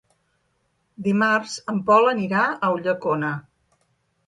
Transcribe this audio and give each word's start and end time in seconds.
Dimarts 1.07 1.59
en 1.75 1.83
Pol 1.91 2.11
anirà 2.15 2.47
a 2.69 2.73
Ulldecona. 2.79 3.33